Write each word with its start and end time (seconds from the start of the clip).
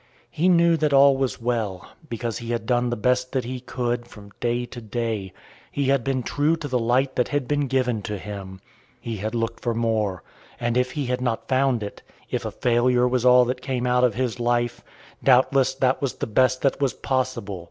He 0.31 0.49
knew 0.49 0.77
that 0.77 0.93
all 0.93 1.15
was 1.15 1.39
well, 1.39 1.87
because 2.09 2.39
he 2.39 2.49
had 2.49 2.65
done 2.65 2.89
the 2.89 2.95
best 2.95 3.33
that 3.33 3.45
he 3.45 3.59
could, 3.59 4.07
from 4.07 4.31
day 4.39 4.65
to 4.65 4.81
day. 4.81 5.31
He 5.71 5.89
had 5.89 6.03
been 6.03 6.23
true 6.23 6.57
to 6.57 6.67
the 6.67 6.79
light 6.79 7.15
that 7.17 7.27
had 7.27 7.47
been 7.47 7.67
given 7.67 8.01
to 8.09 8.17
him. 8.17 8.61
He 8.99 9.17
had 9.17 9.35
looked 9.35 9.59
for 9.61 9.75
more. 9.75 10.23
And 10.59 10.75
if 10.75 10.93
he 10.93 11.05
had 11.05 11.21
not 11.21 11.47
found 11.47 11.83
it, 11.83 12.01
if 12.31 12.45
a 12.45 12.51
failure 12.51 13.07
was 13.07 13.27
all 13.27 13.45
that 13.45 13.61
came 13.61 13.85
out 13.85 14.03
of 14.03 14.15
his 14.15 14.39
life, 14.39 14.83
doubtless 15.23 15.75
that 15.75 16.01
was 16.01 16.15
the 16.15 16.25
best 16.25 16.63
that 16.63 16.81
was 16.81 16.93
possible. 16.95 17.59